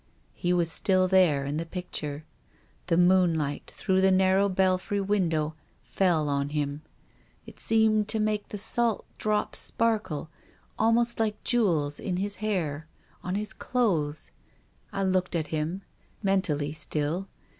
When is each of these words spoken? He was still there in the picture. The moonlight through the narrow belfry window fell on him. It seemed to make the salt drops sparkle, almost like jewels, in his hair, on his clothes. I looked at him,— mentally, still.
He 0.33 0.51
was 0.51 0.71
still 0.71 1.07
there 1.07 1.45
in 1.45 1.57
the 1.57 1.63
picture. 1.67 2.25
The 2.87 2.97
moonlight 2.97 3.69
through 3.71 4.01
the 4.01 4.09
narrow 4.09 4.49
belfry 4.49 4.99
window 4.99 5.53
fell 5.83 6.27
on 6.27 6.49
him. 6.49 6.81
It 7.45 7.59
seemed 7.59 8.07
to 8.07 8.19
make 8.19 8.47
the 8.49 8.57
salt 8.57 9.05
drops 9.19 9.59
sparkle, 9.59 10.31
almost 10.79 11.19
like 11.19 11.43
jewels, 11.43 11.99
in 11.99 12.17
his 12.17 12.37
hair, 12.37 12.87
on 13.23 13.35
his 13.35 13.53
clothes. 13.53 14.31
I 14.91 15.03
looked 15.03 15.35
at 15.35 15.49
him,— 15.49 15.83
mentally, 16.23 16.73
still. 16.73 17.27